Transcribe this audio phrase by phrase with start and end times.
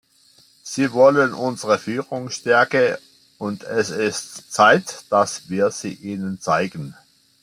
[0.63, 2.97] Sie wollen unsere Führungsstärke,
[3.37, 6.95] und es ist Zeit, dass wir sie Ihnen zeigen.